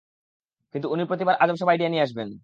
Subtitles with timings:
[0.75, 2.31] কিন্তু উনি প্রতিবার, আজব সব আইডিয়া নিয়ে আসবেন।